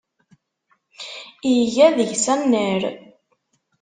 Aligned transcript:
Iga 1.55 1.87
deg-s 1.97 2.25
annar. 2.33 2.81